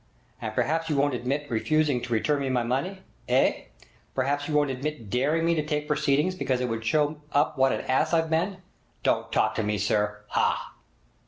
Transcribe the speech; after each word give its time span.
And 0.41 0.51
perhaps 0.55 0.89
you 0.89 0.95
won't 0.95 1.13
admit 1.13 1.45
refusing 1.47 2.01
to 2.01 2.13
return 2.13 2.39
me 2.41 2.49
my 2.49 2.63
money? 2.63 3.03
Eh? 3.29 3.65
Perhaps 4.15 4.47
you 4.47 4.55
won't 4.55 4.71
admit 4.71 5.11
daring 5.11 5.45
me 5.45 5.53
to 5.53 5.63
take 5.63 5.87
proceedings 5.87 6.33
because 6.33 6.59
it 6.59 6.67
would 6.69 6.83
show 6.83 7.21
up 7.33 7.55
what 7.55 7.71
an 7.71 7.81
ass 7.81 8.11
I've 8.11 8.31
been! 8.31 8.63
Don't 9.03 9.31
talk 9.31 9.53
to 9.53 9.63
me, 9.63 9.77
sir! 9.77 10.21
Haugh!' 10.29 10.71